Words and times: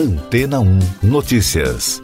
Antena 0.00 0.60
1 0.60 0.78
Notícias. 1.02 2.00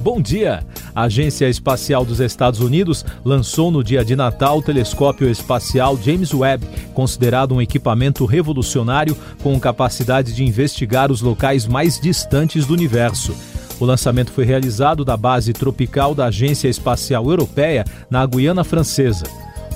Bom 0.00 0.18
dia! 0.18 0.64
A 0.94 1.02
Agência 1.02 1.46
Espacial 1.46 2.02
dos 2.02 2.18
Estados 2.18 2.60
Unidos 2.60 3.04
lançou 3.22 3.70
no 3.70 3.84
dia 3.84 4.02
de 4.02 4.16
Natal 4.16 4.56
o 4.56 4.62
telescópio 4.62 5.28
espacial 5.28 5.94
James 6.02 6.32
Webb, 6.32 6.66
considerado 6.94 7.54
um 7.54 7.60
equipamento 7.60 8.24
revolucionário 8.24 9.14
com 9.42 9.60
capacidade 9.60 10.32
de 10.32 10.42
investigar 10.42 11.12
os 11.12 11.20
locais 11.20 11.66
mais 11.66 12.00
distantes 12.00 12.64
do 12.64 12.72
universo. 12.72 13.36
O 13.78 13.84
lançamento 13.84 14.32
foi 14.32 14.46
realizado 14.46 15.04
da 15.04 15.18
base 15.18 15.52
tropical 15.52 16.14
da 16.14 16.28
Agência 16.28 16.68
Espacial 16.68 17.28
Europeia, 17.28 17.84
na 18.08 18.24
Guiana 18.24 18.64
Francesa. 18.64 19.26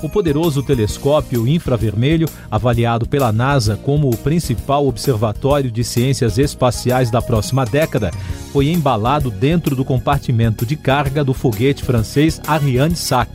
O 0.01 0.09
poderoso 0.09 0.63
telescópio 0.63 1.47
infravermelho, 1.47 2.27
avaliado 2.49 3.07
pela 3.07 3.31
NASA 3.31 3.77
como 3.77 4.09
o 4.09 4.17
principal 4.17 4.87
observatório 4.87 5.69
de 5.69 5.83
ciências 5.83 6.39
espaciais 6.39 7.11
da 7.11 7.21
próxima 7.21 7.65
década, 7.65 8.09
foi 8.51 8.69
embalado 8.69 9.29
dentro 9.29 9.75
do 9.75 9.85
compartimento 9.85 10.65
de 10.65 10.75
carga 10.75 11.23
do 11.23 11.35
foguete 11.35 11.83
francês 11.83 12.41
Ariane 12.47 12.95
Sac. 12.95 13.29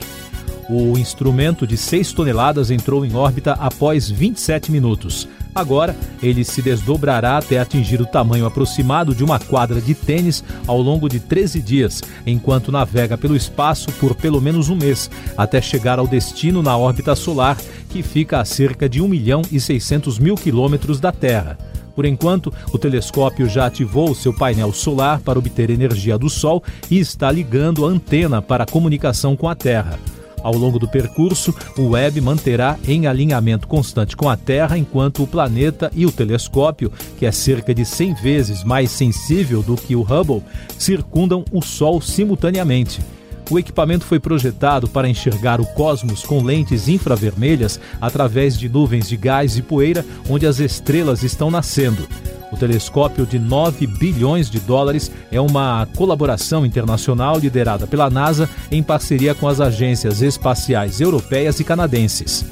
O 0.68 0.98
instrumento 0.98 1.64
de 1.64 1.76
6 1.76 2.12
toneladas 2.12 2.72
entrou 2.72 3.06
em 3.06 3.14
órbita 3.14 3.52
após 3.52 4.10
27 4.10 4.72
minutos. 4.72 5.28
Agora, 5.56 5.96
ele 6.22 6.44
se 6.44 6.60
desdobrará 6.60 7.38
até 7.38 7.58
atingir 7.58 7.98
o 7.98 8.04
tamanho 8.04 8.44
aproximado 8.44 9.14
de 9.14 9.24
uma 9.24 9.38
quadra 9.38 9.80
de 9.80 9.94
tênis 9.94 10.44
ao 10.66 10.78
longo 10.82 11.08
de 11.08 11.18
13 11.18 11.62
dias, 11.62 12.02
enquanto 12.26 12.70
navega 12.70 13.16
pelo 13.16 13.34
espaço 13.34 13.90
por 13.92 14.14
pelo 14.14 14.38
menos 14.38 14.68
um 14.68 14.76
mês, 14.76 15.10
até 15.34 15.62
chegar 15.62 15.98
ao 15.98 16.06
destino 16.06 16.62
na 16.62 16.76
órbita 16.76 17.16
solar, 17.16 17.56
que 17.88 18.02
fica 18.02 18.38
a 18.38 18.44
cerca 18.44 18.86
de 18.86 19.00
1 19.00 19.08
milhão 19.08 19.40
e 19.50 19.58
600 19.58 20.18
mil 20.18 20.34
quilômetros 20.34 21.00
da 21.00 21.10
Terra. 21.10 21.56
Por 21.94 22.04
enquanto, 22.04 22.52
o 22.70 22.76
telescópio 22.76 23.48
já 23.48 23.64
ativou 23.64 24.14
seu 24.14 24.34
painel 24.34 24.74
solar 24.74 25.20
para 25.20 25.38
obter 25.38 25.70
energia 25.70 26.18
do 26.18 26.28
Sol 26.28 26.62
e 26.90 26.98
está 26.98 27.32
ligando 27.32 27.86
a 27.86 27.88
antena 27.88 28.42
para 28.42 28.66
comunicação 28.66 29.34
com 29.34 29.48
a 29.48 29.54
Terra. 29.54 29.98
Ao 30.42 30.54
longo 30.56 30.78
do 30.78 30.86
percurso, 30.86 31.54
o 31.76 31.90
Webb 31.90 32.20
manterá 32.20 32.78
em 32.86 33.06
alinhamento 33.06 33.66
constante 33.66 34.16
com 34.16 34.28
a 34.28 34.36
Terra, 34.36 34.78
enquanto 34.78 35.22
o 35.22 35.26
planeta 35.26 35.90
e 35.94 36.06
o 36.06 36.12
telescópio, 36.12 36.92
que 37.18 37.26
é 37.26 37.32
cerca 37.32 37.74
de 37.74 37.84
100 37.84 38.14
vezes 38.14 38.64
mais 38.64 38.90
sensível 38.90 39.62
do 39.62 39.76
que 39.76 39.96
o 39.96 40.02
Hubble, 40.02 40.42
circundam 40.78 41.44
o 41.50 41.62
Sol 41.62 42.00
simultaneamente. 42.00 43.00
O 43.48 43.58
equipamento 43.58 44.04
foi 44.04 44.18
projetado 44.18 44.88
para 44.88 45.08
enxergar 45.08 45.60
o 45.60 45.66
cosmos 45.66 46.24
com 46.24 46.42
lentes 46.42 46.88
infravermelhas 46.88 47.80
através 48.00 48.58
de 48.58 48.68
nuvens 48.68 49.08
de 49.08 49.16
gás 49.16 49.56
e 49.56 49.62
poeira 49.62 50.04
onde 50.28 50.46
as 50.46 50.58
estrelas 50.58 51.22
estão 51.22 51.50
nascendo. 51.50 52.08
O 52.50 52.56
telescópio 52.56 53.24
de 53.24 53.38
9 53.38 53.86
bilhões 53.86 54.50
de 54.50 54.58
dólares 54.58 55.10
é 55.30 55.40
uma 55.40 55.86
colaboração 55.96 56.66
internacional 56.66 57.38
liderada 57.38 57.86
pela 57.86 58.10
NASA 58.10 58.48
em 58.70 58.82
parceria 58.82 59.34
com 59.34 59.48
as 59.48 59.60
agências 59.60 60.22
espaciais 60.22 61.00
europeias 61.00 61.60
e 61.60 61.64
canadenses. 61.64 62.44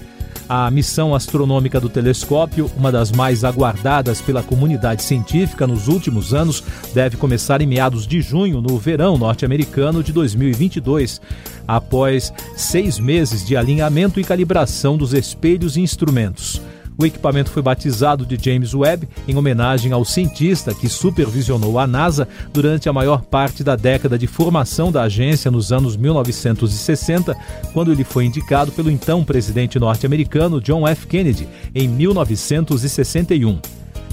A 0.49 0.71
missão 0.71 1.15
astronômica 1.15 1.81
do 1.81 1.89
telescópio, 1.89 2.71
uma 2.77 2.93
das 2.93 3.11
mais 3.11 3.45
aguardadas 3.45 4.21
pela 4.21 4.43
comunidade 4.43 5.03
científica 5.03 5.67
nos 5.67 5.89
últimos 5.89 6.35
anos, 6.35 6.63
deve 6.93 7.17
começar 7.17 7.63
em 7.63 7.67
meados 7.67 8.07
de 8.07 8.21
junho, 8.21 8.61
no 8.61 8.79
verão 8.79 9.17
norte-americano 9.17 10.03
de 10.03 10.13
2022, 10.13 11.21
após 11.67 12.33
seis 12.57 12.99
meses 12.99 13.45
de 13.47 13.57
alinhamento 13.57 14.21
e 14.21 14.25
calibração 14.25 14.99
dos 14.99 15.15
espelhos 15.15 15.79
e 15.79 15.81
instrumentos. 15.81 16.61
O 16.97 17.05
equipamento 17.05 17.51
foi 17.51 17.61
batizado 17.61 18.25
de 18.25 18.39
James 18.43 18.73
Webb 18.73 19.09
em 19.27 19.37
homenagem 19.37 19.91
ao 19.93 20.05
cientista 20.05 20.73
que 20.73 20.89
supervisionou 20.89 21.79
a 21.79 21.87
NASA 21.87 22.29
durante 22.53 22.89
a 22.89 22.93
maior 22.93 23.23
parte 23.23 23.65
da 23.65 23.75
década 23.75 24.17
de 24.17 24.27
formação 24.29 24.93
da 24.93 25.03
agência 25.03 25.51
nos 25.51 25.73
anos 25.73 25.97
1960, 25.97 27.37
quando 27.73 27.91
ele 27.91 28.05
foi 28.05 28.27
indicado 28.27 28.71
pelo 28.71 28.91
então 28.91 29.25
presidente 29.25 29.79
norte-americano 29.79 30.61
John 30.61 30.87
F. 30.87 31.07
Kennedy 31.07 31.49
em 31.75 31.89
1961. 31.89 33.59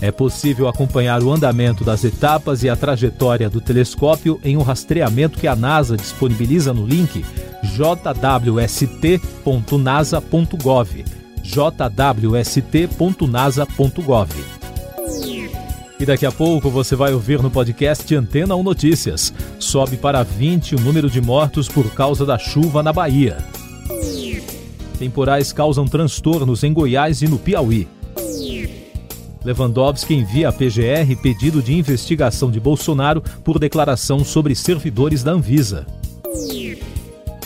É 0.01 0.11
possível 0.11 0.67
acompanhar 0.67 1.21
o 1.21 1.31
andamento 1.31 1.83
das 1.83 2.03
etapas 2.03 2.63
e 2.63 2.69
a 2.69 2.75
trajetória 2.75 3.47
do 3.47 3.61
telescópio 3.61 4.39
em 4.43 4.57
um 4.57 4.63
rastreamento 4.63 5.37
que 5.37 5.45
a 5.45 5.55
NASA 5.55 5.95
disponibiliza 5.95 6.73
no 6.73 6.87
link 6.87 7.23
jwst.nasa.gov 7.63 9.21
jwst.nasa.gov. 11.43 12.61
E 15.99 16.05
daqui 16.05 16.25
a 16.25 16.31
pouco 16.31 16.69
você 16.69 16.95
vai 16.95 17.13
ouvir 17.13 17.41
no 17.41 17.51
podcast 17.51 18.15
Antena 18.15 18.55
1 18.55 18.63
Notícias. 18.63 19.31
Sobe 19.59 19.97
para 19.97 20.23
20 20.23 20.75
o 20.75 20.79
número 20.79 21.09
de 21.09 21.21
mortos 21.21 21.67
por 21.67 21.93
causa 21.93 22.25
da 22.25 22.39
chuva 22.39 22.81
na 22.81 22.91
Bahia. 22.91 23.37
Temporais 24.97 25.53
causam 25.53 25.85
transtornos 25.85 26.63
em 26.63 26.73
Goiás 26.73 27.21
e 27.21 27.27
no 27.27 27.37
Piauí. 27.37 27.87
Lewandowski 29.43 30.13
envia 30.13 30.49
à 30.49 30.51
PGR 30.51 31.15
pedido 31.21 31.61
de 31.61 31.73
investigação 31.73 32.49
de 32.49 32.59
Bolsonaro 32.59 33.21
por 33.43 33.57
declaração 33.59 34.23
sobre 34.23 34.55
servidores 34.55 35.23
da 35.23 35.31
Anvisa 35.31 35.85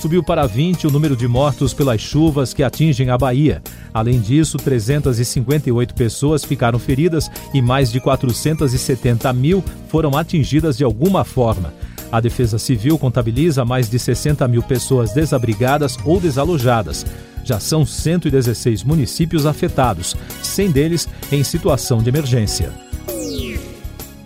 subiu 0.06 0.22
para 0.22 0.46
20 0.46 0.86
o 0.86 0.92
número 0.92 1.16
de 1.16 1.28
mortos 1.28 1.74
pelas 1.74 2.00
chuvas 2.00 2.54
que 2.54 2.62
atingem 2.62 3.10
a 3.10 3.18
Bahia. 3.18 3.60
Além 3.92 4.22
disso, 4.22 4.56
358 4.56 5.96
pessoas 5.96 6.46
ficaram 6.46 6.78
feridas 6.78 7.28
e 7.52 7.60
mais 7.60 7.92
de 7.92 8.00
470 8.00 9.34
mil 9.34 9.64
foram 9.88 10.16
atingidas 10.16 10.78
de 10.78 10.84
alguma 10.84 11.24
forma. 11.24 11.74
A 12.12 12.22
Defesa 12.22 12.60
Civil 12.60 13.00
contabiliza 13.00 13.66
mais 13.66 13.90
de 13.90 13.98
60 13.98 14.48
mil 14.48 14.62
pessoas 14.62 15.12
desabrigadas 15.12 15.98
ou 16.06 16.20
desalojadas. 16.20 17.04
Já 17.44 17.60
são 17.60 17.84
116 17.84 18.84
municípios 18.84 19.48
afetados, 19.48 20.16
100 20.44 20.70
deles 20.70 21.10
em 21.32 21.44
situação 21.44 21.98
de 21.98 22.10
emergência. 22.10 22.72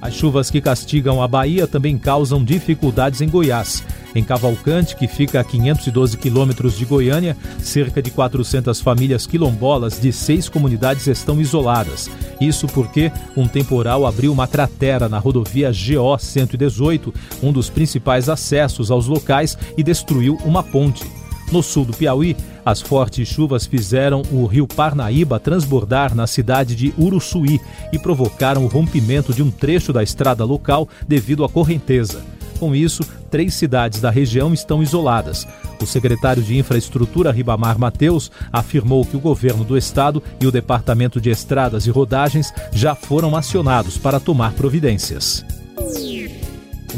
As 0.01 0.13
chuvas 0.13 0.49
que 0.49 0.61
castigam 0.61 1.21
a 1.21 1.27
Bahia 1.27 1.67
também 1.67 1.97
causam 1.97 2.43
dificuldades 2.43 3.19
em 3.21 3.27
Goiás. 3.27 3.83
Em 4.15 4.23
Cavalcante, 4.23 4.95
que 4.95 5.07
fica 5.07 5.39
a 5.39 5.43
512 5.43 6.17
quilômetros 6.17 6.77
de 6.77 6.85
Goiânia, 6.85 7.35
cerca 7.59 8.01
de 8.01 8.09
400 8.09 8.79
famílias 8.79 9.27
quilombolas 9.27 9.99
de 9.99 10.11
seis 10.11 10.47
comunidades 10.47 11.05
estão 11.07 11.39
isoladas. 11.39 12.09
Isso 12.39 12.65
porque 12.67 13.11
um 13.35 13.47
temporal 13.47 14.05
abriu 14.05 14.31
uma 14.31 14.47
cratera 14.47 15.09
na 15.09 15.19
rodovia 15.19 15.71
GO 15.71 16.17
118, 16.17 17.13
um 17.43 17.51
dos 17.51 17.69
principais 17.69 18.29
acessos 18.29 18.89
aos 18.89 19.05
locais, 19.05 19.57
e 19.77 19.83
destruiu 19.83 20.37
uma 20.45 20.63
ponte. 20.63 21.18
No 21.51 21.63
sul 21.63 21.83
do 21.83 21.93
Piauí, 21.93 22.37
as 22.63 22.79
fortes 22.79 23.27
chuvas 23.27 23.65
fizeram 23.65 24.21
o 24.31 24.45
rio 24.45 24.67
Parnaíba 24.67 25.39
transbordar 25.39 26.13
na 26.13 26.27
cidade 26.27 26.75
de 26.75 26.93
Uruçuí 26.97 27.59
e 27.91 27.97
provocaram 27.97 28.63
o 28.63 28.67
rompimento 28.67 29.33
de 29.33 29.41
um 29.41 29.49
trecho 29.49 29.91
da 29.91 30.03
estrada 30.03 30.45
local 30.45 30.87
devido 31.07 31.43
à 31.43 31.49
correnteza. 31.49 32.23
Com 32.59 32.75
isso, 32.75 33.03
três 33.31 33.53
cidades 33.53 34.01
da 34.01 34.11
região 34.11 34.53
estão 34.53 34.83
isoladas. 34.83 35.47
O 35.81 35.85
secretário 35.85 36.43
de 36.43 36.57
Infraestrutura, 36.57 37.31
Ribamar 37.31 37.79
Mateus, 37.79 38.29
afirmou 38.51 39.05
que 39.05 39.15
o 39.15 39.19
governo 39.19 39.63
do 39.63 39.77
estado 39.77 40.21
e 40.41 40.45
o 40.45 40.51
Departamento 40.51 41.21
de 41.21 41.29
Estradas 41.29 41.87
e 41.87 41.89
Rodagens 41.89 42.53
já 42.73 42.93
foram 42.93 43.35
acionados 43.35 43.97
para 43.97 44.19
tomar 44.19 44.51
providências. 44.53 45.45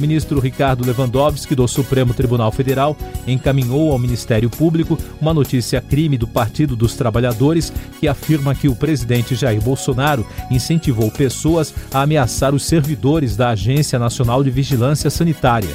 Ministro 0.01 0.39
Ricardo 0.39 0.85
Lewandowski, 0.85 1.53
do 1.53 1.67
Supremo 1.67 2.13
Tribunal 2.13 2.51
Federal, 2.51 2.97
encaminhou 3.27 3.91
ao 3.91 3.99
Ministério 3.99 4.49
Público 4.49 4.97
uma 5.21 5.33
notícia 5.33 5.79
crime 5.79 6.17
do 6.17 6.27
Partido 6.27 6.75
dos 6.75 6.95
Trabalhadores 6.95 7.71
que 7.99 8.07
afirma 8.07 8.55
que 8.55 8.67
o 8.67 8.75
presidente 8.75 9.35
Jair 9.35 9.61
Bolsonaro 9.61 10.25
incentivou 10.49 11.11
pessoas 11.11 11.73
a 11.93 12.01
ameaçar 12.01 12.53
os 12.55 12.65
servidores 12.65 13.35
da 13.35 13.49
Agência 13.49 13.99
Nacional 13.99 14.43
de 14.43 14.49
Vigilância 14.49 15.09
Sanitária. 15.09 15.69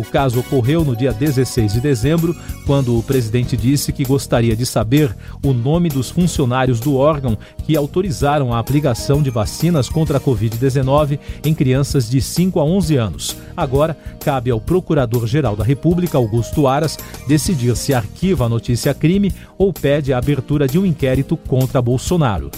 O 0.00 0.02
caso 0.02 0.40
ocorreu 0.40 0.82
no 0.82 0.96
dia 0.96 1.12
16 1.12 1.74
de 1.74 1.80
dezembro, 1.80 2.34
quando 2.64 2.98
o 2.98 3.02
presidente 3.02 3.54
disse 3.54 3.92
que 3.92 4.02
gostaria 4.02 4.56
de 4.56 4.64
saber 4.64 5.14
o 5.44 5.52
nome 5.52 5.90
dos 5.90 6.08
funcionários 6.08 6.80
do 6.80 6.96
órgão 6.96 7.36
que 7.66 7.76
autorizaram 7.76 8.54
a 8.54 8.58
aplicação 8.58 9.22
de 9.22 9.28
vacinas 9.28 9.90
contra 9.90 10.16
a 10.16 10.20
Covid-19 10.20 11.18
em 11.44 11.52
crianças 11.52 12.08
de 12.08 12.18
5 12.18 12.58
a 12.58 12.64
11 12.64 12.96
anos. 12.96 13.36
Agora, 13.54 13.94
cabe 14.24 14.50
ao 14.50 14.58
Procurador-Geral 14.58 15.54
da 15.54 15.64
República, 15.64 16.16
Augusto 16.16 16.66
Aras, 16.66 16.96
decidir 17.28 17.76
se 17.76 17.92
arquiva 17.92 18.46
a 18.46 18.48
notícia 18.48 18.94
crime 18.94 19.34
ou 19.58 19.70
pede 19.70 20.14
a 20.14 20.18
abertura 20.18 20.66
de 20.66 20.78
um 20.78 20.86
inquérito 20.86 21.36
contra 21.36 21.82
Bolsonaro. 21.82 22.50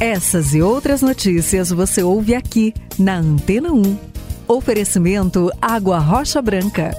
Essas 0.00 0.54
e 0.54 0.62
outras 0.62 1.02
notícias 1.02 1.68
você 1.68 2.02
ouve 2.02 2.34
aqui 2.34 2.72
na 2.98 3.18
Antena 3.18 3.72
1. 3.72 4.15
Oferecimento 4.48 5.50
Água 5.60 5.98
Rocha 5.98 6.40
Branca. 6.40 6.96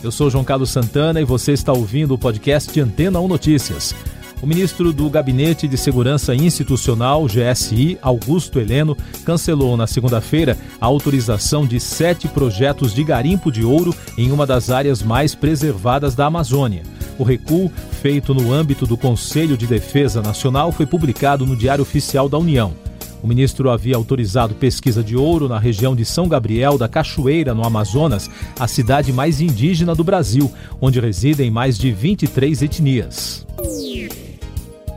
Eu 0.00 0.12
sou 0.12 0.30
João 0.30 0.44
Carlos 0.44 0.70
Santana 0.70 1.20
e 1.20 1.24
você 1.24 1.50
está 1.50 1.72
ouvindo 1.72 2.14
o 2.14 2.18
podcast 2.18 2.80
Antena 2.80 3.18
1 3.18 3.26
Notícias. 3.26 3.92
O 4.40 4.46
ministro 4.46 4.92
do 4.92 5.10
Gabinete 5.10 5.66
de 5.66 5.76
Segurança 5.76 6.32
Institucional, 6.32 7.26
GSI, 7.26 7.98
Augusto 8.00 8.60
Heleno, 8.60 8.96
cancelou 9.24 9.76
na 9.76 9.88
segunda-feira 9.88 10.56
a 10.80 10.86
autorização 10.86 11.66
de 11.66 11.80
sete 11.80 12.28
projetos 12.28 12.94
de 12.94 13.02
garimpo 13.02 13.50
de 13.50 13.64
ouro 13.64 13.92
em 14.16 14.30
uma 14.30 14.46
das 14.46 14.70
áreas 14.70 15.02
mais 15.02 15.34
preservadas 15.34 16.14
da 16.14 16.26
Amazônia. 16.26 16.84
O 17.18 17.24
recuo, 17.24 17.68
feito 18.00 18.32
no 18.32 18.52
âmbito 18.52 18.86
do 18.86 18.96
Conselho 18.96 19.56
de 19.56 19.66
Defesa 19.66 20.22
Nacional, 20.22 20.70
foi 20.70 20.86
publicado 20.86 21.44
no 21.44 21.56
Diário 21.56 21.82
Oficial 21.82 22.28
da 22.28 22.38
União. 22.38 22.89
O 23.22 23.26
ministro 23.26 23.70
havia 23.70 23.96
autorizado 23.96 24.54
pesquisa 24.54 25.02
de 25.02 25.16
ouro 25.16 25.48
na 25.48 25.58
região 25.58 25.94
de 25.94 26.04
São 26.04 26.26
Gabriel 26.26 26.78
da 26.78 26.88
Cachoeira, 26.88 27.54
no 27.54 27.64
Amazonas, 27.64 28.30
a 28.58 28.66
cidade 28.66 29.12
mais 29.12 29.40
indígena 29.40 29.94
do 29.94 30.02
Brasil, 30.02 30.50
onde 30.80 31.00
residem 31.00 31.50
mais 31.50 31.76
de 31.76 31.92
23 31.92 32.62
etnias. 32.62 33.46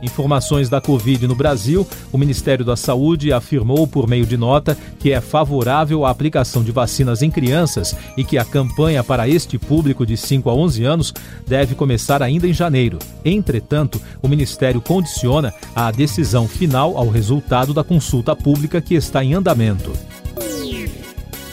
Informações 0.04 0.68
da 0.68 0.82
Covid 0.82 1.26
no 1.26 1.34
Brasil, 1.34 1.86
o 2.12 2.18
Ministério 2.18 2.62
da 2.62 2.76
Saúde 2.76 3.32
afirmou 3.32 3.86
por 3.86 4.06
meio 4.06 4.26
de 4.26 4.36
nota 4.36 4.76
que 4.98 5.10
é 5.10 5.18
favorável 5.18 6.04
à 6.04 6.10
aplicação 6.10 6.62
de 6.62 6.70
vacinas 6.70 7.22
em 7.22 7.30
crianças 7.30 7.96
e 8.14 8.22
que 8.22 8.36
a 8.36 8.44
campanha 8.44 9.02
para 9.02 9.26
este 9.26 9.58
público 9.58 10.04
de 10.04 10.14
5 10.14 10.50
a 10.50 10.54
11 10.54 10.84
anos 10.84 11.14
deve 11.46 11.74
começar 11.74 12.22
ainda 12.22 12.46
em 12.46 12.52
janeiro. 12.52 12.98
Entretanto, 13.24 13.98
o 14.20 14.28
Ministério 14.28 14.78
condiciona 14.78 15.54
a 15.74 15.90
decisão 15.90 16.46
final 16.46 16.98
ao 16.98 17.08
resultado 17.08 17.72
da 17.72 17.82
consulta 17.82 18.36
pública 18.36 18.82
que 18.82 18.94
está 18.94 19.24
em 19.24 19.32
andamento. 19.32 19.90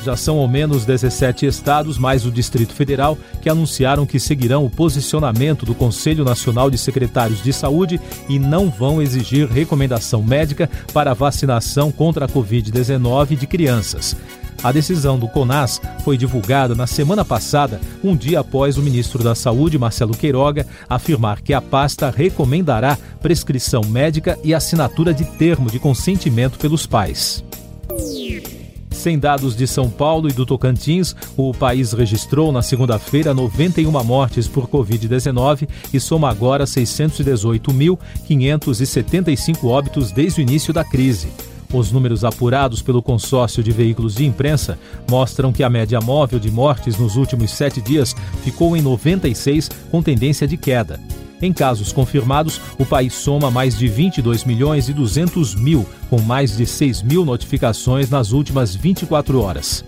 Já 0.03 0.18
são 0.18 0.39
ao 0.39 0.48
menos 0.48 0.83
17 0.83 1.45
estados, 1.45 1.98
mais 1.98 2.25
o 2.25 2.31
Distrito 2.31 2.74
Federal, 2.74 3.18
que 3.42 3.50
anunciaram 3.50 4.06
que 4.06 4.19
seguirão 4.19 4.65
o 4.65 4.69
posicionamento 4.69 5.65
do 5.65 5.75
Conselho 5.75 6.25
Nacional 6.25 6.71
de 6.71 6.77
Secretários 6.77 7.44
de 7.44 7.53
Saúde 7.53 8.01
e 8.27 8.39
não 8.39 8.69
vão 8.69 9.01
exigir 9.01 9.48
recomendação 9.48 10.24
médica 10.24 10.69
para 10.92 11.13
vacinação 11.13 11.92
contra 11.92 12.25
a 12.25 12.27
Covid-19 12.27 13.38
de 13.38 13.45
crianças. 13.45 14.15
A 14.63 14.71
decisão 14.71 15.18
do 15.18 15.27
CONAS 15.27 15.81
foi 16.04 16.18
divulgada 16.18 16.75
na 16.75 16.86
semana 16.86 17.25
passada, 17.25 17.81
um 18.04 18.15
dia 18.15 18.39
após 18.39 18.77
o 18.77 18.81
ministro 18.81 19.24
da 19.24 19.33
Saúde, 19.33 19.77
Marcelo 19.77 20.15
Queiroga, 20.15 20.68
afirmar 20.88 21.42
que 21.42 21.54
a 21.54 21.62
pasta 21.62 22.12
recomendará 22.12 22.97
prescrição 23.19 23.81
médica 23.83 24.38
e 24.44 24.54
assinatura 24.54 25.13
de 25.13 25.25
termo 25.25 25.69
de 25.69 25.80
consentimento 25.80 26.59
pelos 26.59 26.86
pais. 26.86 27.44
Sem 29.01 29.18
dados 29.18 29.56
de 29.56 29.65
São 29.65 29.89
Paulo 29.89 30.30
e 30.30 30.31
do 30.31 30.45
Tocantins, 30.45 31.15
o 31.36 31.56
país 31.56 31.92
registrou 31.92 32.51
na 32.51 32.62
segunda-feira 32.62 33.33
91 33.33 33.92
mortes 34.03 34.48
por 34.48 34.68
Covid-19 34.68 35.68
e 35.92 36.00
soma 36.00 36.30
agora 36.30 36.65
618.575 36.65 39.63
óbitos 39.63 40.12
desde 40.12 40.39
o 40.39 40.44
início 40.44 40.71
da 40.71 40.83
crise. 40.83 41.30
Os 41.74 41.92
números 41.92 42.24
apurados 42.24 42.83
pelo 42.83 43.01
consórcio 43.01 43.63
de 43.63 43.71
veículos 43.71 44.13
de 44.13 44.24
imprensa 44.24 44.77
mostram 45.09 45.51
que 45.51 45.63
a 45.63 45.69
média 45.69 46.00
móvel 46.00 46.38
de 46.38 46.51
mortes 46.51 46.95
nos 46.95 47.15
últimos 47.15 47.50
sete 47.50 47.81
dias 47.81 48.15
ficou 48.44 48.77
em 48.77 48.83
96, 48.83 49.68
com 49.89 50.04
tendência 50.04 50.47
de 50.47 50.57
queda. 50.57 51.00
Em 51.42 51.52
casos 51.52 51.92
confirmados, 51.92 52.62
o 52.78 52.86
país 52.86 53.14
soma 53.14 53.50
mais 53.50 53.78
de 53.78 53.88
22 53.88 54.44
milhões 54.44 54.88
e 54.88 54.94
200 54.94 55.56
mil, 55.56 55.86
com 56.10 56.22
mais 56.22 56.56
de 56.56 56.66
6 56.66 57.02
mil 57.02 57.26
notificações 57.26 58.10
nas 58.10 58.32
últimas 58.32 58.76
24 58.76 59.42
horas. 59.42 59.84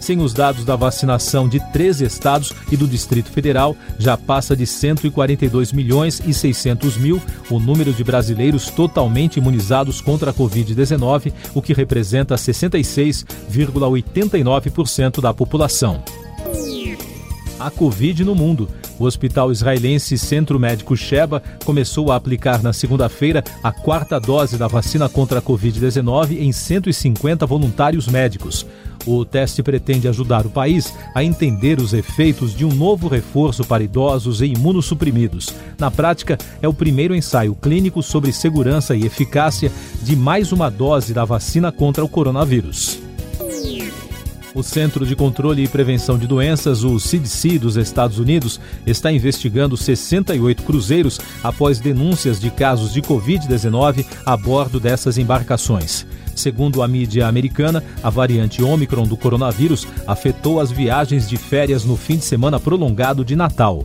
Sem 0.00 0.20
os 0.20 0.32
dados 0.32 0.64
da 0.64 0.76
vacinação 0.76 1.48
de 1.48 1.58
13 1.72 2.04
estados 2.04 2.52
e 2.70 2.76
do 2.76 2.86
Distrito 2.86 3.28
Federal, 3.28 3.76
já 3.98 4.16
passa 4.16 4.54
de 4.54 4.64
142 4.64 5.72
milhões 5.72 6.22
e 6.24 6.32
600 6.32 6.96
mil 6.96 7.20
o 7.50 7.58
número 7.58 7.92
de 7.92 8.04
brasileiros 8.04 8.70
totalmente 8.70 9.38
imunizados 9.38 10.00
contra 10.00 10.30
a 10.30 10.34
Covid-19, 10.34 11.32
o 11.54 11.60
que 11.60 11.72
representa 11.72 12.36
66,89% 12.36 15.20
da 15.20 15.34
população. 15.34 16.04
A 17.58 17.68
Covid 17.68 18.22
no 18.22 18.36
mundo. 18.36 18.68
O 18.98 19.04
Hospital 19.04 19.52
Israelense 19.52 20.16
Centro 20.16 20.58
Médico 20.58 20.96
Sheba 20.96 21.42
começou 21.64 22.10
a 22.10 22.16
aplicar 22.16 22.62
na 22.62 22.72
segunda-feira 22.72 23.44
a 23.62 23.70
quarta 23.70 24.18
dose 24.18 24.56
da 24.56 24.66
vacina 24.66 25.08
contra 25.08 25.38
a 25.38 25.42
Covid-19 25.42 26.40
em 26.40 26.50
150 26.50 27.44
voluntários 27.44 28.06
médicos. 28.06 28.66
O 29.06 29.24
teste 29.24 29.62
pretende 29.62 30.08
ajudar 30.08 30.46
o 30.46 30.50
país 30.50 30.92
a 31.14 31.22
entender 31.22 31.78
os 31.78 31.92
efeitos 31.92 32.56
de 32.56 32.64
um 32.64 32.74
novo 32.74 33.06
reforço 33.06 33.64
para 33.64 33.84
idosos 33.84 34.40
e 34.40 34.46
imunossuprimidos. 34.46 35.54
Na 35.78 35.90
prática, 35.90 36.36
é 36.60 36.66
o 36.66 36.74
primeiro 36.74 37.14
ensaio 37.14 37.54
clínico 37.54 38.02
sobre 38.02 38.32
segurança 38.32 38.96
e 38.96 39.04
eficácia 39.04 39.70
de 40.02 40.16
mais 40.16 40.50
uma 40.50 40.70
dose 40.70 41.14
da 41.14 41.24
vacina 41.24 41.70
contra 41.70 42.04
o 42.04 42.08
coronavírus. 42.08 43.05
O 44.56 44.62
Centro 44.62 45.04
de 45.04 45.14
Controle 45.14 45.62
e 45.62 45.68
Prevenção 45.68 46.16
de 46.16 46.26
Doenças, 46.26 46.82
o 46.82 46.98
CDC 46.98 47.58
dos 47.58 47.76
Estados 47.76 48.18
Unidos, 48.18 48.58
está 48.86 49.12
investigando 49.12 49.76
68 49.76 50.62
cruzeiros 50.62 51.20
após 51.44 51.78
denúncias 51.78 52.40
de 52.40 52.50
casos 52.50 52.90
de 52.90 53.02
Covid-19 53.02 54.06
a 54.24 54.34
bordo 54.34 54.80
dessas 54.80 55.18
embarcações. 55.18 56.06
Segundo 56.34 56.82
a 56.82 56.88
mídia 56.88 57.26
americana, 57.26 57.84
a 58.02 58.08
variante 58.08 58.62
Omicron 58.62 59.06
do 59.06 59.14
coronavírus 59.14 59.86
afetou 60.06 60.58
as 60.58 60.70
viagens 60.70 61.28
de 61.28 61.36
férias 61.36 61.84
no 61.84 61.94
fim 61.94 62.16
de 62.16 62.24
semana 62.24 62.58
prolongado 62.58 63.26
de 63.26 63.36
Natal. 63.36 63.84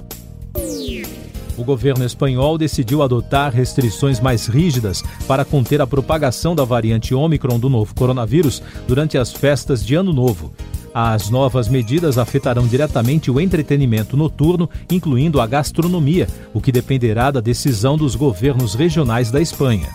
O 1.61 1.63
governo 1.63 2.03
espanhol 2.03 2.57
decidiu 2.57 3.03
adotar 3.03 3.53
restrições 3.53 4.19
mais 4.19 4.47
rígidas 4.47 5.03
para 5.27 5.45
conter 5.45 5.79
a 5.79 5.85
propagação 5.85 6.55
da 6.55 6.65
variante 6.65 7.13
Ômicron 7.13 7.59
do 7.59 7.69
novo 7.69 7.93
coronavírus 7.93 8.63
durante 8.87 9.15
as 9.15 9.31
festas 9.31 9.85
de 9.85 9.93
Ano 9.93 10.11
Novo. 10.11 10.51
As 10.91 11.29
novas 11.29 11.67
medidas 11.67 12.17
afetarão 12.17 12.65
diretamente 12.65 13.29
o 13.29 13.39
entretenimento 13.39 14.17
noturno, 14.17 14.67
incluindo 14.91 15.39
a 15.39 15.45
gastronomia, 15.45 16.27
o 16.51 16.59
que 16.59 16.71
dependerá 16.71 17.29
da 17.29 17.39
decisão 17.39 17.95
dos 17.95 18.15
governos 18.15 18.73
regionais 18.73 19.29
da 19.29 19.39
Espanha. 19.39 19.87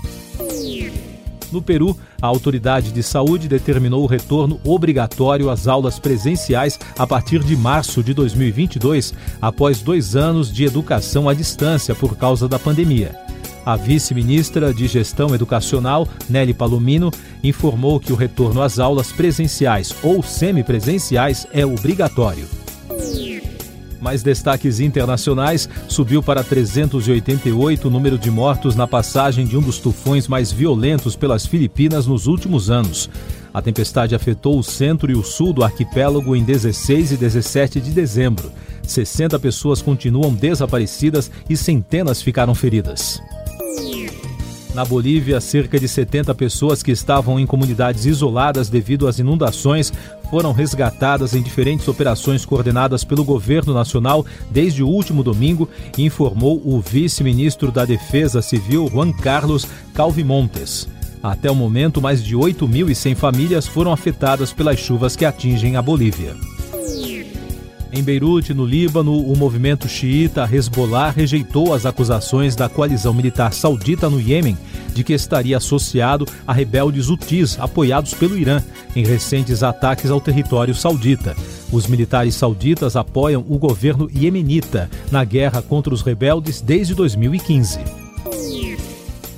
No 1.56 1.62
Peru, 1.62 1.97
a 2.20 2.26
autoridade 2.26 2.93
de 2.93 3.03
saúde 3.03 3.49
determinou 3.49 4.03
o 4.03 4.06
retorno 4.06 4.61
obrigatório 4.62 5.49
às 5.49 5.67
aulas 5.67 5.99
presenciais 5.99 6.79
a 6.99 7.06
partir 7.06 7.43
de 7.43 7.56
março 7.56 8.03
de 8.03 8.12
2022, 8.12 9.14
após 9.41 9.81
dois 9.81 10.14
anos 10.14 10.53
de 10.53 10.67
educação 10.67 11.31
à 11.31 11.32
distância 11.32 11.94
por 11.94 12.14
causa 12.14 12.47
da 12.47 12.58
pandemia. 12.58 13.17
A 13.64 13.75
vice-ministra 13.75 14.75
de 14.75 14.87
Gestão 14.87 15.35
Educacional, 15.35 16.06
Nelly 16.29 16.53
Palomino, 16.53 17.10
informou 17.43 17.98
que 17.98 18.13
o 18.13 18.17
retorno 18.17 18.60
às 18.60 18.79
aulas 18.79 19.10
presenciais 19.10 19.94
ou 20.03 20.22
semipresenciais 20.22 21.46
é 21.55 21.65
obrigatório. 21.65 22.66
Mais 24.06 24.22
destaques 24.22 24.79
internacionais, 24.79 25.69
subiu 25.89 26.22
para 26.22 26.44
388 26.44 27.89
o 27.89 27.91
número 27.91 28.17
de 28.17 28.31
mortos 28.31 28.77
na 28.77 28.86
passagem 28.86 29.44
de 29.44 29.56
um 29.56 29.60
dos 29.60 29.79
tufões 29.79 30.29
mais 30.29 30.53
violentos 30.53 31.17
pelas 31.17 31.44
Filipinas 31.44 32.06
nos 32.06 32.29
últimos 32.29 32.70
anos. 32.70 33.10
A 33.53 33.60
tempestade 33.60 34.15
afetou 34.15 34.60
o 34.60 34.63
centro 34.63 35.10
e 35.10 35.17
o 35.17 35.25
sul 35.25 35.53
do 35.53 35.65
arquipélago 35.65 36.36
em 36.36 36.44
16 36.44 37.10
e 37.10 37.17
17 37.17 37.81
de 37.81 37.91
dezembro. 37.91 38.53
60 38.84 39.41
pessoas 39.41 39.82
continuam 39.82 40.32
desaparecidas 40.32 41.29
e 41.51 41.56
centenas 41.56 42.22
ficaram 42.22 42.55
feridas. 42.55 43.20
Na 44.77 44.84
Bolívia, 44.84 45.41
cerca 45.41 45.81
de 45.81 45.89
70 45.89 46.34
pessoas 46.34 46.82
que 46.82 46.91
estavam 46.91 47.41
em 47.41 47.46
comunidades 47.46 48.05
isoladas 48.05 48.69
devido 48.69 49.08
às 49.08 49.19
inundações 49.19 49.91
foram 50.31 50.53
resgatadas 50.53 51.35
em 51.35 51.43
diferentes 51.43 51.87
operações 51.89 52.45
coordenadas 52.45 53.05
pelo 53.05 53.25
governo 53.25 53.73
nacional 53.73 54.25
desde 54.51 54.83
o 54.83 54.89
último 54.89 55.23
domingo, 55.23 55.69
informou 55.97 56.61
o 56.65 56.81
vice-ministro 56.81 57.71
da 57.71 57.85
Defesa 57.85 58.43
Civil, 58.43 58.89
Juan 58.93 59.13
Carlos 59.13 59.67
Calvimontes. 59.95 60.89
Até 61.23 61.51
o 61.51 61.55
momento, 61.55 62.01
mais 62.01 62.23
de 62.23 62.37
8.100 62.37 63.15
famílias 63.15 63.67
foram 63.67 63.93
afetadas 63.93 64.53
pelas 64.53 64.79
chuvas 64.79 65.17
que 65.17 65.25
atingem 65.25 65.77
a 65.77 65.83
Bolívia. 65.83 66.37
Em 67.93 68.03
Beirute, 68.03 68.53
no 68.53 68.67
Líbano, 68.67 69.19
o 69.19 69.37
movimento 69.37 69.89
xiita 69.89 70.49
Hezbollah 70.53 71.11
rejeitou 71.11 71.73
as 71.73 71.87
acusações 71.87 72.55
da 72.55 72.69
coalizão 72.69 73.15
militar 73.15 73.53
saudita 73.53 74.11
no 74.11 74.21
Iêmen 74.21 74.56
de 74.96 75.05
que 75.05 75.12
estaria 75.12 75.58
associado 75.58 76.26
a 76.46 76.53
rebeldes 76.55 77.10
hutis 77.10 77.58
apoiados 77.60 78.15
pelo 78.15 78.36
Irã 78.36 78.62
em 78.94 79.05
recentes 79.05 79.62
ataques 79.62 80.10
ao 80.10 80.20
território 80.20 80.74
saudita. 80.74 81.36
Os 81.70 81.86
militares 81.86 82.34
sauditas 82.34 82.96
apoiam 82.96 83.44
o 83.46 83.58
governo 83.58 84.08
iemenita 84.10 84.88
na 85.12 85.22
guerra 85.22 85.60
contra 85.60 85.93
os 85.93 86.00
rebeldes 86.00 86.62
desde 86.62 86.94
2015. 86.94 88.06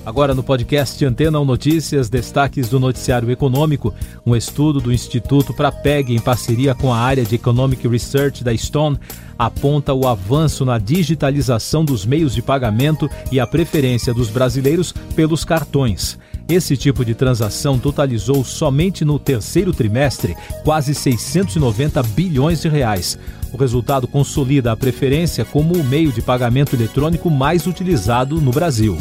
Agora 0.09 0.35
no 0.35 0.43
podcast 0.43 1.05
Antena 1.05 1.39
1 1.39 1.45
Notícias, 1.45 2.09
destaques 2.09 2.71
do 2.71 2.81
noticiário 2.81 3.31
econômico, 3.31 3.93
um 4.25 4.35
estudo 4.35 4.81
do 4.81 4.91
Instituto 4.91 5.53
Prapeg 5.53 6.15
em 6.15 6.19
parceria 6.19 6.75
com 6.75 6.91
a 6.95 6.97
área 6.97 7.27
de 7.27 7.35
Economic 7.35 7.87
Research 7.87 8.43
da 8.43 8.57
Stone 8.57 8.99
aponta 9.39 9.93
o 9.93 10.09
avanço 10.09 10.65
na 10.65 10.79
digitalização 10.79 11.85
dos 11.85 12.07
meios 12.07 12.35
de 12.35 12.41
pagamento 12.41 13.07
e 13.31 13.39
a 13.39 13.47
preferência 13.47 14.15
dos 14.15 14.31
brasileiros 14.31 14.93
pelos 15.15 15.45
cartões. 15.45 16.19
Esse 16.49 16.75
tipo 16.75 17.05
de 17.05 17.15
transação 17.15 17.79
totalizou 17.79 18.43
somente 18.43 19.05
no 19.05 19.19
terceiro 19.19 19.75
trimestre 19.75 20.35
quase 20.65 20.95
690 20.95 22.03
bilhões 22.03 22.63
de 22.63 22.69
reais. 22.71 23.19
O 23.53 23.59
resultado 23.59 24.09
consolida 24.09 24.73
a 24.73 24.77
preferência 24.77 25.45
como 25.45 25.75
o 25.75 25.85
meio 25.85 26.11
de 26.11 26.23
pagamento 26.23 26.75
eletrônico 26.75 27.31
mais 27.31 27.67
utilizado 27.67 28.41
no 28.41 28.53
Brasil. 28.53 28.97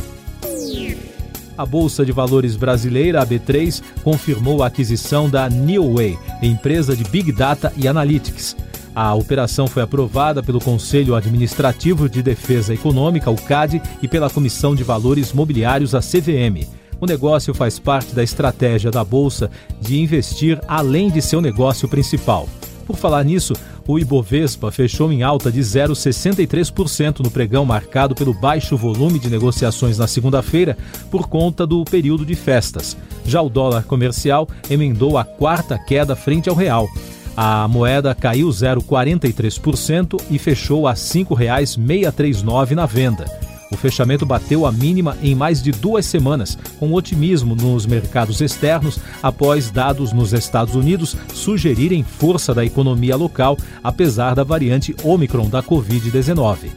A 1.57 1.65
Bolsa 1.65 2.05
de 2.05 2.11
Valores 2.11 2.55
brasileira, 2.55 3.21
a 3.21 3.25
B3, 3.25 3.81
confirmou 4.03 4.61
a 4.61 4.67
aquisição 4.67 5.27
da 5.27 5.49
Neoway, 5.49 6.17
empresa 6.41 6.95
de 6.95 7.03
Big 7.05 7.31
Data 7.31 7.73
e 7.75 7.87
Analytics. 7.87 8.55
A 8.93 9.13
operação 9.15 9.67
foi 9.67 9.81
aprovada 9.81 10.43
pelo 10.43 10.59
Conselho 10.59 11.15
Administrativo 11.15 12.07
de 12.07 12.21
Defesa 12.21 12.73
Econômica, 12.73 13.31
o 13.31 13.35
CAD, 13.35 13.81
e 14.01 14.07
pela 14.07 14.29
Comissão 14.29 14.75
de 14.75 14.83
Valores 14.83 15.33
Mobiliários, 15.33 15.95
a 15.95 15.99
CVM. 15.99 16.67
O 16.99 17.05
negócio 17.05 17.53
faz 17.53 17.77
parte 17.77 18.13
da 18.13 18.23
estratégia 18.23 18.89
da 18.89 19.03
Bolsa 19.03 19.49
de 19.79 19.99
investir 19.99 20.59
além 20.67 21.09
de 21.09 21.21
seu 21.21 21.41
negócio 21.41 21.87
principal. 21.87 22.47
Por 22.87 22.95
falar 22.95 23.23
nisso, 23.23 23.53
o 23.88 23.98
Ibovespa 23.98 24.70
fechou 24.70 25.12
em 25.12 25.24
alta 25.24 25.51
de 25.51 25.62
0,63% 25.62 27.20
no 27.20 27.32
pregão 27.32 27.65
marcado 27.65 28.13
pelo 28.13 28.34
baixo 28.34 28.75
volume 28.75 29.17
de 29.17 29.29
negociações 29.29 29.98
na 29.98 30.08
segunda-feira 30.08 30.77
por 31.10 31.27
conta 31.29 31.65
do 31.65 31.84
período 31.86 32.25
de 32.25 32.36
festas. 32.36 32.98
Já 33.25 33.41
o 33.41 33.50
dólar 33.50 33.84
comercial 33.84 34.48
emendou 34.70 35.17
a 35.17 35.24
quarta 35.24 35.79
queda 35.79 36.15
frente 36.15 36.50
ao 36.50 36.56
real. 36.56 36.88
A 37.36 37.67
moeda 37.67 38.13
caiu 38.13 38.50
0,43% 38.50 40.20
e 40.29 40.38
fechou 40.38 40.88
a 40.88 40.91
R$ 40.91 40.98
5,639 40.98 42.72
na 42.72 42.86
venda. 42.86 43.46
O 43.71 43.77
fechamento 43.77 44.25
bateu 44.25 44.65
a 44.65 44.71
mínima 44.71 45.17
em 45.21 45.36
mais 45.36 45.62
de 45.62 45.71
duas 45.71 46.05
semanas, 46.05 46.57
com 46.79 46.93
otimismo 46.93 47.55
nos 47.55 47.86
mercados 47.86 48.39
externos 48.41 49.00
após 49.21 49.69
dados 49.69 50.13
nos 50.13 50.33
Estados 50.33 50.75
Unidos 50.75 51.15
sugerirem 51.33 52.03
força 52.03 52.53
da 52.53 52.63
economia 52.63 53.15
local, 53.15 53.57
apesar 53.83 54.36
da 54.36 54.43
variante 54.43 54.95
Omicron 55.03 55.50
da 55.50 55.62
Covid-19. 55.62 56.69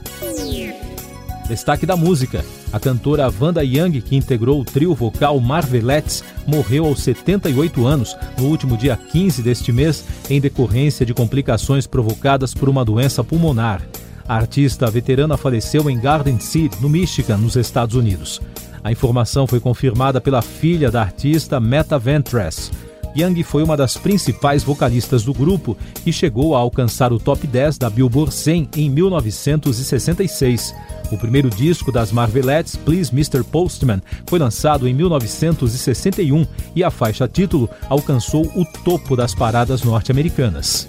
Destaque 1.48 1.84
da 1.84 1.96
música. 1.96 2.44
A 2.72 2.78
cantora 2.78 3.28
Wanda 3.40 3.64
Young, 3.64 4.00
que 4.00 4.14
integrou 4.14 4.60
o 4.60 4.64
trio 4.64 4.94
vocal 4.94 5.40
Marvelettes, 5.40 6.22
morreu 6.46 6.86
aos 6.86 7.02
78 7.02 7.84
anos 7.84 8.16
no 8.38 8.46
último 8.46 8.76
dia 8.76 8.96
15 8.96 9.42
deste 9.42 9.72
mês, 9.72 10.04
em 10.30 10.40
decorrência 10.40 11.04
de 11.04 11.12
complicações 11.12 11.88
provocadas 11.88 12.54
por 12.54 12.68
uma 12.68 12.84
doença 12.84 13.24
pulmonar. 13.24 13.82
A 14.30 14.36
artista 14.36 14.88
veterana 14.88 15.36
faleceu 15.36 15.90
em 15.90 15.98
Garden 15.98 16.38
City, 16.38 16.80
no 16.80 16.88
Michigan, 16.88 17.36
nos 17.36 17.56
Estados 17.56 17.96
Unidos. 17.96 18.40
A 18.84 18.92
informação 18.92 19.44
foi 19.44 19.58
confirmada 19.58 20.20
pela 20.20 20.40
filha 20.40 20.88
da 20.88 21.02
artista, 21.02 21.58
Meta 21.58 21.98
Ventress. 21.98 22.70
Young 23.16 23.42
foi 23.42 23.64
uma 23.64 23.76
das 23.76 23.96
principais 23.96 24.62
vocalistas 24.62 25.24
do 25.24 25.34
grupo 25.34 25.76
e 26.06 26.12
chegou 26.12 26.54
a 26.54 26.60
alcançar 26.60 27.12
o 27.12 27.18
top 27.18 27.44
10 27.44 27.76
da 27.76 27.90
Billboard 27.90 28.32
100 28.32 28.68
em 28.76 28.88
1966. 28.88 30.76
O 31.10 31.18
primeiro 31.18 31.50
disco 31.50 31.90
das 31.90 32.12
Marvelettes, 32.12 32.76
Please 32.76 33.12
Mr. 33.12 33.42
Postman, 33.42 34.00
foi 34.28 34.38
lançado 34.38 34.86
em 34.86 34.94
1961 34.94 36.46
e 36.76 36.84
a 36.84 36.90
faixa 36.92 37.26
título 37.26 37.68
alcançou 37.88 38.46
o 38.54 38.64
topo 38.84 39.16
das 39.16 39.34
paradas 39.34 39.82
norte-americanas. 39.82 40.88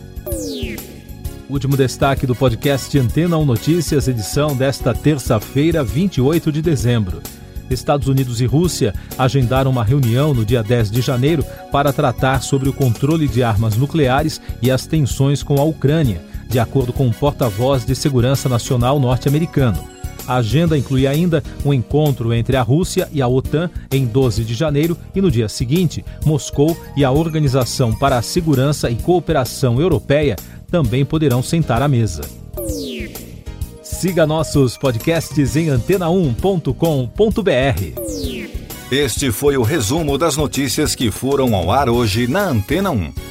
Último 1.51 1.75
destaque 1.75 2.25
do 2.25 2.34
podcast 2.34 2.98
Antena 2.98 3.38
1 3.38 3.43
Notícias, 3.43 4.08
edição 4.08 4.55
desta 4.55 4.93
terça-feira, 4.93 5.84
28 5.84 6.50
de 6.50 6.62
dezembro. 6.62 7.22
Estados 7.70 8.08
Unidos 8.08 8.39
e 8.39 8.46
Rússia 8.46 8.96
agendaram 9.17 9.70
uma 9.70 9.84
reunião 9.84 10.34
no 10.34 10.46
dia 10.46 10.63
10 10.63 10.89
de 10.89 11.01
janeiro 11.01 11.43
para 11.70 11.91
tratar 11.91 12.41
sobre 12.41 12.70
o 12.70 12.74
controle 12.74 13.27
de 13.27 13.43
armas 13.43 13.75
nucleares 13.75 14.39
e 14.62 14.72
as 14.72 14.88
tensões 14.88 15.43
com 15.43 15.60
a 15.60 15.63
Ucrânia, 15.65 16.22
de 16.48 16.58
acordo 16.58 16.93
com 16.93 17.03
o 17.03 17.10
um 17.10 17.12
porta-voz 17.12 17.86
de 17.86 17.96
Segurança 17.96 18.48
Nacional 18.48 18.98
norte-americano. 18.98 20.00
A 20.28 20.36
agenda 20.36 20.78
inclui 20.78 21.08
ainda 21.08 21.44
um 21.66 21.74
encontro 21.74 22.34
entre 22.34 22.56
a 22.56 22.62
Rússia 22.62 23.10
e 23.12 23.22
a 23.22 23.28
OTAN 23.28 23.70
em 23.92 24.06
12 24.06 24.44
de 24.44 24.54
janeiro 24.54 24.98
e 25.16 25.22
no 25.22 25.32
dia 25.32 25.50
seguinte, 25.50 26.04
Moscou 26.25 26.78
e 26.96 27.04
a 27.04 27.12
Organização 27.12 27.94
para 27.94 28.18
a 28.18 28.22
Segurança 28.22 28.90
e 28.90 28.96
Cooperação 28.96 29.80
Europeia 29.80 30.36
também 30.70 31.04
poderão 31.04 31.44
sentar 31.44 31.82
à 31.82 31.88
mesa. 31.88 32.22
Siga 33.84 34.25
nossos 34.25 34.78
podcasts 34.78 35.56
em 35.56 35.68
antena1.com.br. 35.68 38.51
Este 38.92 39.32
foi 39.32 39.58
o 39.58 39.63
resumo 39.63 40.18
das 40.18 40.36
notícias 40.36 40.96
que 40.96 41.12
foram 41.12 41.56
ao 41.56 41.72
ar 41.72 41.90
hoje 41.90 42.28
na 42.28 42.50
Antena 42.50 42.92
1. 42.92 43.30